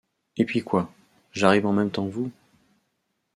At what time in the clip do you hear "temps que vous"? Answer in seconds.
1.91-2.31